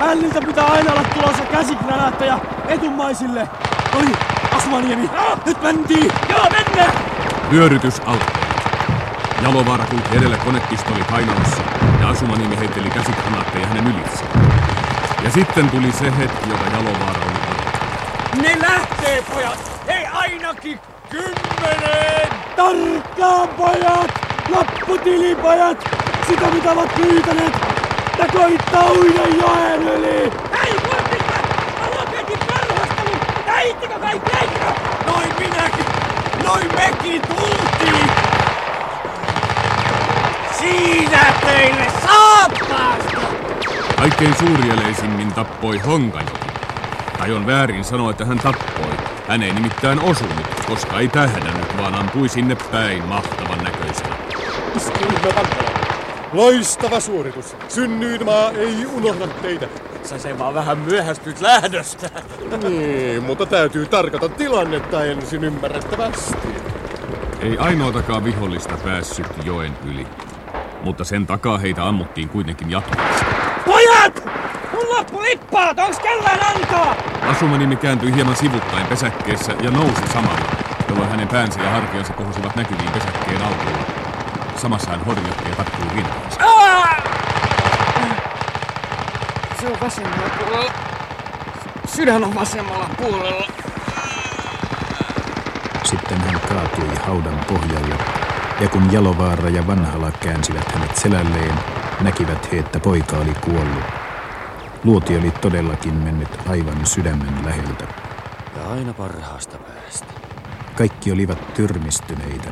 [0.00, 3.48] Hälliltä pitää aina olla tulossa käsikranaatteja etumaisille!
[3.98, 4.12] Oli,
[4.56, 5.10] Asumaniemi!
[5.46, 6.12] Nyt mentiin!
[6.28, 6.92] Joo, mennään!
[7.52, 8.26] Vyörytys alkoi.
[9.42, 11.62] Jalovaara kulki edellä konepistoli kainalossa
[12.00, 14.24] ja Asumaniemi heitteli käsikranaatteja hänen ylitse.
[15.24, 18.42] Ja sitten tuli se hetki, jota Jalovaara oli odottanut.
[18.42, 19.82] Ne lähtee, pojat!
[19.86, 22.28] Ei ainakin kymmenen!
[22.56, 24.27] Tarkkaan, pojat!
[24.48, 25.88] Lopputilipajat!
[26.28, 27.54] Sitä mitä ovat pyytäneet!
[28.18, 30.32] Ja koittaa uida joen yli!
[30.52, 31.32] Hei, kurpista!
[31.80, 33.18] Mä lopetin perhostelun!
[33.46, 34.64] Näittekö kaikki, näittekö?
[35.06, 35.84] Noin minäkin!
[36.44, 38.10] Noin mekin tultiin!
[40.58, 43.20] Siinä teille saappaasta!
[43.96, 46.48] Kaikkein suurieleisimmin tappoi Honkajoki.
[47.18, 48.92] Tai on väärin sanoa, että hän tappoi.
[49.28, 53.47] Hän ei nimittäin osunut, koska ei tähdännyt, vaan ampui sinne päin mahtavan näköistä.
[56.32, 57.56] Loistava suoritus.
[57.68, 59.66] Synnyinmaa ei unohda teitä.
[60.02, 62.10] Sä se vaan vähän myöhästyt lähdöstä.
[62.68, 66.48] Niin, mutta täytyy tarkata tilannetta ensin ymmärrettävästi.
[67.40, 70.06] Ei ainoatakaan vihollista päässyt joen yli.
[70.82, 73.24] Mutta sen takaa heitä ammuttiin kuitenkin jatkuvasti.
[73.64, 74.24] Pojat!
[74.72, 75.78] Mun loppu lippaat!
[75.78, 76.96] Onks kellään antaa?
[77.30, 80.50] Asumanimi kääntyi hieman sivuttain pesäkkeessä ja nousi samalla,
[80.88, 83.97] jolloin hänen päänsä ja hartiansa kohosivat näkyviin pesäkkeen alkuun.
[84.58, 86.40] Samassa hän horjotti ja tarttui rintaansa.
[89.60, 90.72] Se on vasemmalla puolella.
[91.84, 93.46] Sydän on vasemmalla puolella.
[95.84, 97.94] Sitten hän kaatui haudan pohjalle,
[98.60, 101.54] ja kun Jalovaara ja Vanhala käänsivät hänet selälleen,
[102.00, 103.84] näkivät he, että poika oli kuollut.
[104.84, 107.84] Luoti oli todellakin mennyt aivan sydämen läheltä.
[108.56, 110.06] Ja aina parhaasta päästä.
[110.76, 112.48] Kaikki olivat tyrmistyneitä.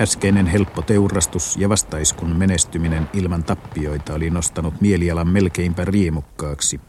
[0.00, 6.80] Äskeinen helppo teurastus ja vastaiskun menestyminen ilman tappioita oli nostanut mielialan melkeinpä riemukkaaksi.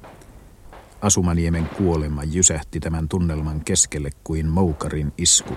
[1.01, 5.53] Asumaniemen kuolema jysähti tämän tunnelman keskelle kuin moukarin isku.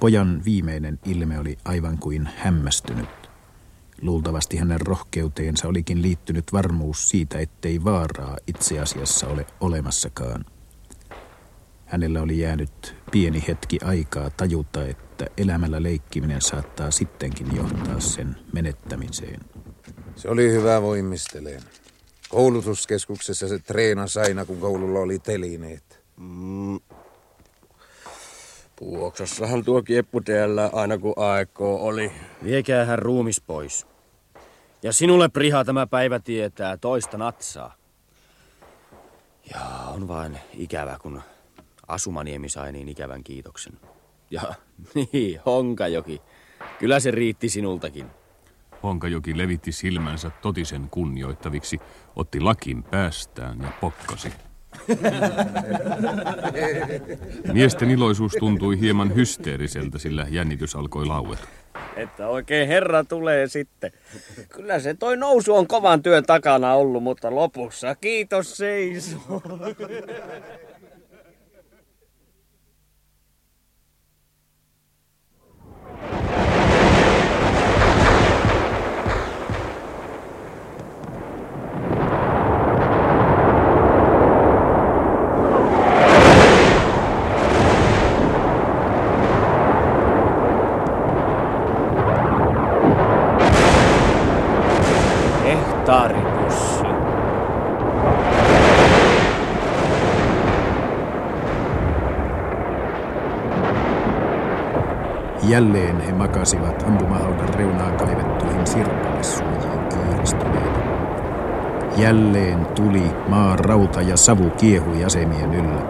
[0.00, 3.30] Pojan viimeinen ilme oli aivan kuin hämmästynyt.
[4.02, 10.44] Luultavasti hänen rohkeuteensa olikin liittynyt varmuus siitä, ettei vaaraa itse asiassa ole olemassakaan.
[11.86, 19.40] Hänellä oli jäänyt pieni hetki aikaa tajuta, että elämällä leikkiminen saattaa sittenkin johtaa sen menettämiseen.
[20.16, 21.62] Se oli hyvä voimisteleen.
[22.28, 26.02] Koulutuskeskuksessa se treenasi aina, kun koululla oli telineet.
[26.16, 26.80] Mm.
[28.76, 32.12] Puoksassahan tuo kieppu teellä aina kun aikoo oli.
[32.44, 33.86] Viekää hän ruumis pois.
[34.82, 37.74] Ja sinulle, Priha, tämä päivä tietää toista natsaa.
[39.50, 39.60] Ja
[39.94, 41.22] on vain ikävä, kun
[41.92, 43.72] Asumaniemi sai niin ikävän kiitoksen.
[44.30, 44.42] Ja
[44.94, 46.22] niin, Honkajoki.
[46.78, 48.06] Kyllä se riitti sinultakin.
[48.82, 51.78] Honkajoki levitti silmänsä totisen kunnioittaviksi,
[52.16, 54.32] otti lakin päästään ja pokkasi.
[57.52, 61.44] Miesten iloisuus tuntui hieman hysteeriseltä, sillä jännitys alkoi laueta.
[61.96, 63.92] Että oikein herra tulee sitten.
[64.48, 69.42] Kyllä se toi nousu on kovan työn takana ollut, mutta lopussa kiitos seisoo.
[105.52, 110.78] Jälleen he makasivat ampumahaudan reunaan kaivettuihin sirpalesuojiin kiiristyneitä.
[111.96, 115.82] Jälleen tuli, maa, rauta ja savu kiehui asemien yllä.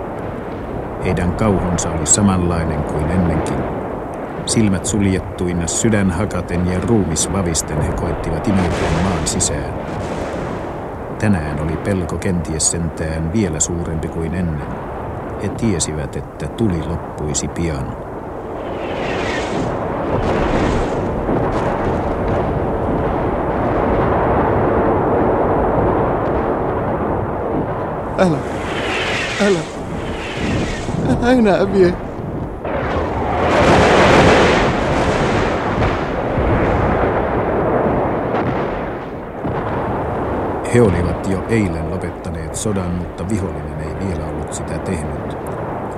[1.04, 3.58] Heidän kauhunsa oli samanlainen kuin ennenkin.
[4.46, 9.74] Silmät suljettuina, sydän hakaten ja ruumis vavisten he koettivat imeytyä maan sisään.
[11.18, 14.68] Tänään oli pelko kenties sentään vielä suurempi kuin ennen.
[15.42, 18.11] He tiesivät, että tuli loppuisi pian.
[28.18, 28.38] Älä,
[29.46, 29.58] älä,
[31.22, 31.94] älä enää vie.
[40.74, 45.36] He olivat jo eilen lopettaneet sodan, mutta vihollinen ei vielä ollut sitä tehnyt.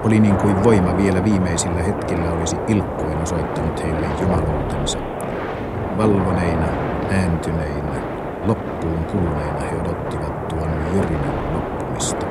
[0.05, 4.99] Oli niin kuin voima vielä viimeisillä hetkillä olisi ilkkoen osoittanut heille jumaluutensa.
[5.99, 6.67] Valvoneina,
[7.11, 7.95] ääntyneinä,
[8.47, 12.27] loppuun kuluneina he odottivat tuon jyrinän loppumista.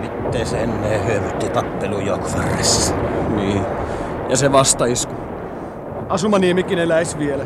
[0.00, 2.94] Miten se ennen hyövytti tappelu Jokvarressa?
[3.36, 3.62] Niin.
[4.28, 5.14] Ja se vastaisku.
[6.08, 7.44] Asumaniemikin eläis vielä.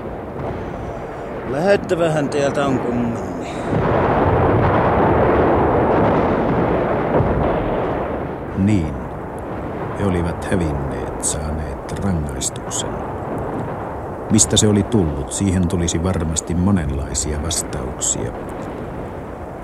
[1.51, 3.51] Lähettävähän teiltä on kummanni.
[8.59, 8.95] Niin.
[9.99, 12.91] He olivat hävinneet, saaneet rangaistuksen.
[14.31, 18.33] Mistä se oli tullut, siihen tulisi varmasti monenlaisia vastauksia.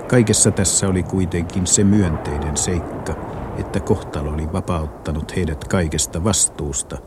[0.07, 3.13] Kaikessa tässä oli kuitenkin se myönteinen seikka,
[3.57, 6.97] että kohtalo oli vapauttanut heidät kaikesta vastuusta,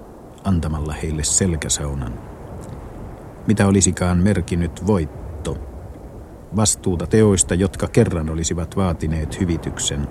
[0.45, 2.26] antamalla heille selkäsaunan.
[3.47, 5.59] Mitä olisikaan merkinnyt voitto?
[6.57, 10.09] Vastuuta teoista, jotka kerran olisivat vaatineet hyvityksen.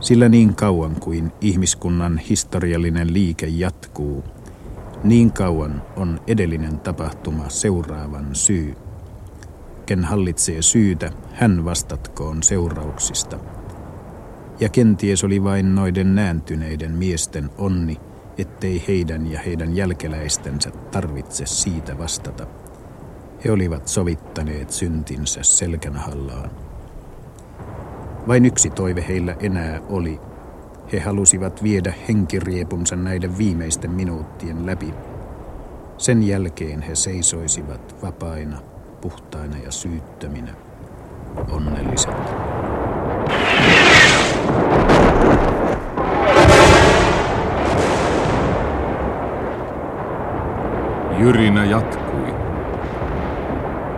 [0.00, 4.24] Sillä niin kauan kuin ihmiskunnan historiallinen liike jatkuu,
[5.04, 8.74] niin kauan on edellinen tapahtuma seuraavan syy.
[9.86, 13.38] Ken hallitsee syytä, hän vastatkoon seurauksista.
[14.60, 18.00] Ja kenties oli vain noiden nääntyneiden miesten onni,
[18.38, 22.46] ettei heidän ja heidän jälkeläistensä tarvitse siitä vastata.
[23.44, 26.50] He olivat sovittaneet syntinsä selkänahallaan.
[28.28, 30.20] Vain yksi toive heillä enää oli.
[30.92, 34.94] He halusivat viedä henkiriepunsa näiden viimeisten minuuttien läpi.
[35.98, 38.58] Sen jälkeen he seisoisivat vapaina,
[39.00, 40.54] puhtaina ja syyttöminä,
[41.50, 42.47] onnelliset.
[51.18, 52.34] Jyrinä jatkui.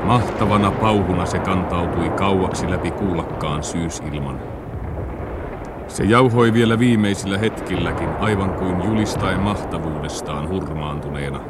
[0.05, 4.41] Mahtavana pauhuna se kantautui kauaksi läpi kuulakkaan syysilman.
[5.89, 11.41] Se jauhoi vielä viimeisillä hetkilläkin, aivan kuin julistaen mahtavuudestaan hurmaantuneena.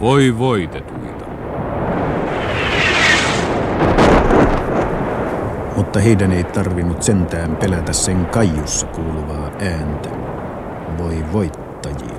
[0.00, 1.24] Voi voitetuita.
[5.76, 10.10] Mutta heidän ei tarvinnut sentään pelätä sen kaiussa kuuluvaa ääntä.
[10.98, 12.18] Voi voittajia.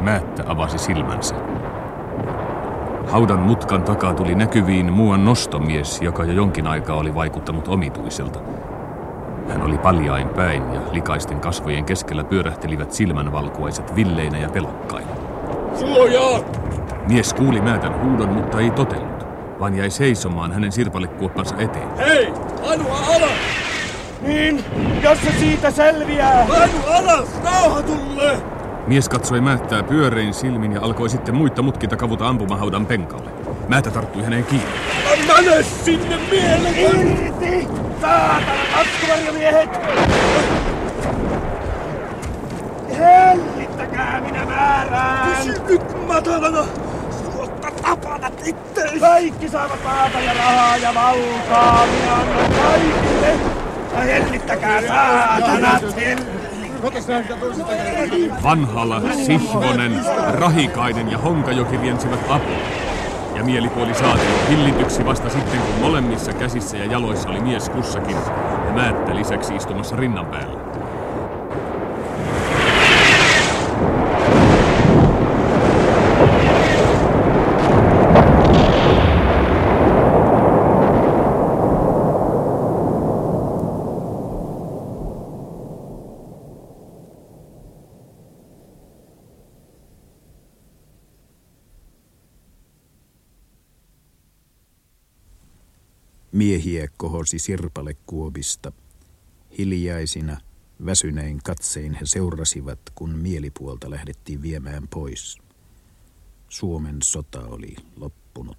[0.00, 1.34] Määttä avasi silmänsä.
[3.10, 8.38] Haudan mutkan takaa tuli näkyviin muuan nostomies, joka jo jonkin aikaa oli vaikuttanut omituiselta.
[9.48, 15.08] Hän oli paljain päin ja likaisten kasvojen keskellä pyörähtelivät silmänvalkuaiset villeinä ja pelokkaina.
[15.74, 16.40] Suojaa!
[17.08, 19.26] Mies kuuli määtän huudon, mutta ei totellut,
[19.60, 21.96] vaan jäi seisomaan hänen sirpalekuoppansa eteen.
[21.96, 22.32] Hei!
[22.72, 23.38] Anua alas!
[24.22, 24.64] Niin,
[25.02, 26.42] jos se siitä selviää.
[26.42, 27.28] Anu alas!
[27.44, 28.59] Rauha tulee!
[28.90, 33.30] Mies katsoi Määttää pyörein silmin ja alkoi sitten muita mutkita kavuta ampumahaudan penkalle.
[33.68, 34.68] Määttä tarttui häneen kiinni.
[35.28, 36.78] Mene sinne mieleen!
[36.78, 37.68] Irti!
[38.00, 38.52] Saatana!
[42.98, 45.36] Hellittäkää minä määrään!
[45.36, 46.64] Pysy nyt matalana!
[47.24, 49.00] Suotta tapatat itteesi!
[49.00, 51.86] Kaikki saavat maata ja rahaa ja valtaa.
[51.86, 53.34] Minä annan kaikille.
[53.92, 55.82] Ja hellittäkää saatanat!
[58.42, 60.00] Vanhala, Sihvonen,
[60.32, 62.56] Rahikainen ja Honkajoki riensivät apua.
[63.36, 68.16] Ja mielipuoli saatiin hillityksi vasta sitten, kun molemmissa käsissä ja jaloissa oli mies kussakin
[68.66, 70.69] ja Määttä lisäksi istumassa rinnan päällä.
[96.32, 98.72] Miehiä kohosi sirpalekuopista.
[99.58, 100.40] Hiljaisina,
[100.86, 105.38] väsynein katsein he seurasivat, kun mielipuolta lähdettiin viemään pois.
[106.48, 108.58] Suomen sota oli loppunut.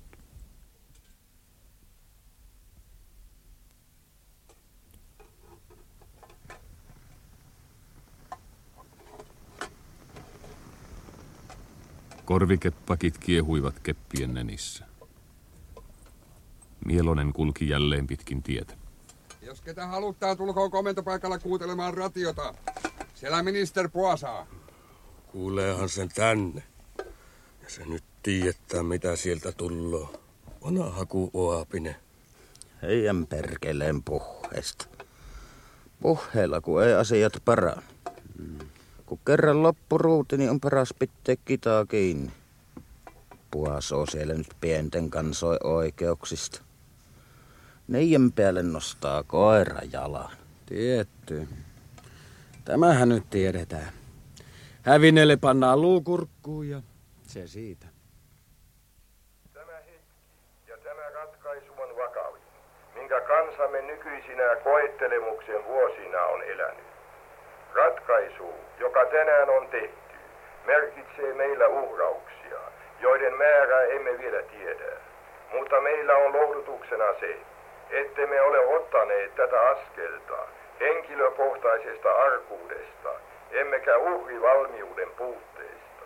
[12.26, 14.91] Korvikepakit kiehuivat keppien nenissä.
[16.86, 18.73] Mielonen kulki jälleen pitkin tietä.
[19.41, 22.53] Jos ketä haluttaa, tulkoon komentopaikalla kuuntelemaan ratiota.
[23.15, 24.47] Siellä minister Puosaa.
[25.32, 26.63] Kuuleehan sen tänne.
[27.61, 30.13] Ja se nyt tietää, mitä sieltä tulloo.
[30.65, 31.95] Vanha kuin Oapinen.
[32.82, 34.86] Heidän perkeleen puheesta.
[36.01, 37.82] Puheella, kun ei asiat parane.
[39.05, 42.32] Kun kerran loppuruuti, niin on paras pitää kitaa kiinni.
[43.51, 46.61] Puasoo siellä nyt pienten kansoi oikeuksista.
[47.92, 50.32] Neijän päälle nostaa koira jalan.
[50.66, 51.48] Tietty.
[52.66, 53.92] Tämähän nyt tiedetään.
[54.86, 56.82] Hävinelle pannaan luukurkkuun ja
[57.24, 57.86] se siitä.
[59.54, 62.42] Tämä hetki ja tämä ratkaisu on vakavin,
[62.96, 66.89] minkä kansamme nykyisinä koettelemuksen vuosina on elänyt.
[67.76, 70.16] Ratkaisu, joka tänään on tehty,
[70.66, 72.60] merkitsee meillä uhrauksia,
[73.02, 74.92] joiden määrää emme vielä tiedä.
[75.54, 77.51] Mutta meillä on lohdutuksena se,
[77.92, 80.48] ette me ole ottaneet tätä askelta
[80.80, 83.10] henkilökohtaisesta arkuudesta,
[83.52, 86.06] emmekä uhrivalmiuden puutteesta,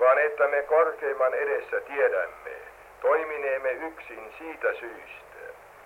[0.00, 2.56] vaan että me korkeimman edessä tiedämme,
[3.00, 5.20] toimineemme yksin siitä syystä,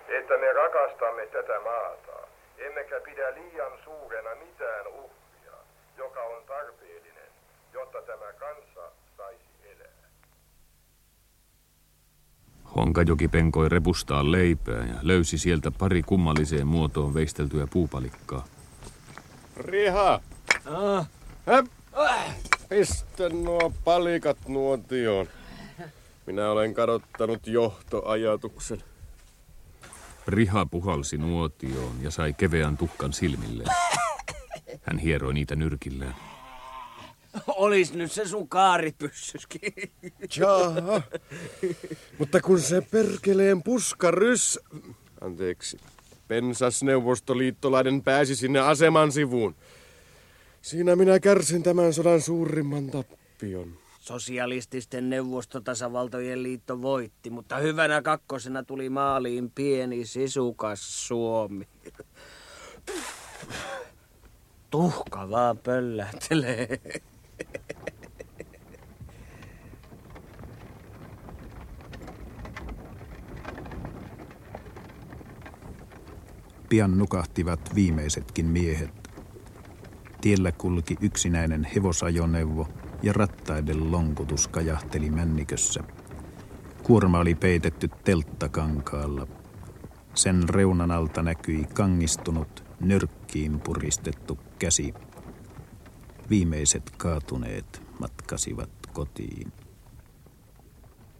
[0.07, 5.57] että me rakastamme tätä maata, emmekä pidä liian suurena mitään uhria,
[5.97, 7.31] joka on tarpeellinen,
[7.73, 8.74] jotta tämä kansa
[12.75, 18.45] Honkajoki penkoi repustaa leipää ja löysi sieltä pari kummalliseen muotoon veisteltyä puupalikkaa.
[19.57, 20.21] Riha!
[20.65, 21.09] Ah.
[21.45, 21.65] Höp.
[22.69, 25.27] Pistä nuo palikat nuotioon.
[26.25, 28.83] Minä olen kadottanut johtoajatuksen.
[30.27, 33.69] Riha puhalsi nuotioon ja sai keveän tuhkan silmilleen.
[34.81, 36.15] Hän hieroi niitä nyrkilleen.
[37.47, 39.73] Olis nyt se sun kaaripyssyskin.
[40.37, 41.01] Jaha.
[42.17, 44.59] Mutta kun se perkeleen puskarys...
[45.21, 45.77] Anteeksi.
[46.27, 49.55] Pensasneuvostoliittolainen pääsi sinne aseman sivuun.
[50.61, 53.77] Siinä minä kärsin tämän sodan suurimman tappion.
[53.99, 61.67] Sosialististen neuvostotasavaltojen liitto voitti, mutta hyvänä kakkosena tuli maaliin pieni sisukas Suomi.
[64.69, 66.79] Tuhka vaan pöllähtelee.
[76.69, 79.09] Pian nukahtivat viimeisetkin miehet.
[80.21, 82.67] Tiellä kulki yksinäinen hevosajoneuvo
[83.03, 85.83] ja rattaiden lonkutus kajahteli männikössä.
[86.83, 89.27] Kuorma oli peitetty telttakankaalla.
[90.13, 94.93] Sen reunan alta näkyi kangistunut, nyrkkiin puristettu käsi.
[96.29, 99.53] Viimeiset kaatuneet matkasivat kotiin.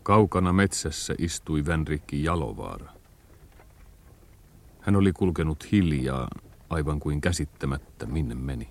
[0.03, 2.91] Kaukana metsässä istui Vänrikki Jalovaara.
[4.82, 6.28] Hän oli kulkenut hiljaa,
[6.70, 8.70] aivan kuin käsittämättä minne meni.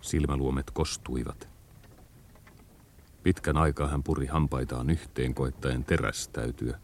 [0.00, 1.48] Silmäluomet kostuivat.
[3.22, 6.78] Pitkän aikaa hän puri hampaitaan yhteen koettaen terästäytyä,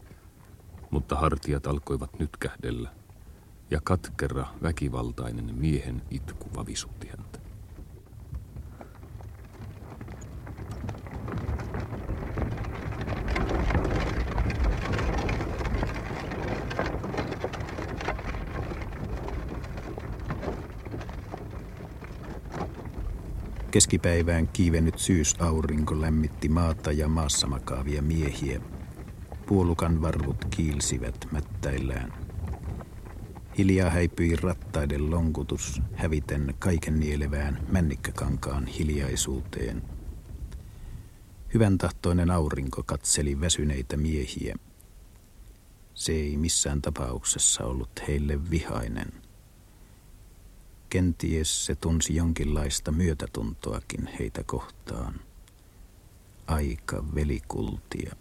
[0.91, 2.89] mutta hartiat alkoivat nyt kähdellä,
[3.71, 7.42] ja katkera, väkivaltainen miehen itku vavisutti häntä.
[23.73, 28.61] Keskipäivään kiivennyt syysaurinko lämmitti maata ja maassa makaavia miehiä.
[29.45, 32.13] Puolukan varvut kiilsivät mättäillään.
[33.57, 39.83] Hiljaa häipyi rattaiden lonkutus häviten kaiken nielevään männikkäkankaan hiljaisuuteen.
[41.53, 44.55] Hyvän tahtoinen aurinko katseli väsyneitä miehiä.
[45.93, 49.22] Se ei missään tapauksessa ollut heille vihainen.
[50.93, 55.19] Kenties se tunsi jonkinlaista myötätuntoakin heitä kohtaan.
[56.47, 58.15] Aika velikultia.